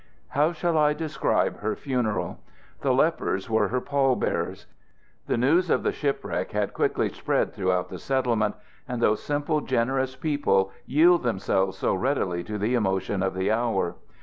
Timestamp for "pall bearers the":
3.79-5.37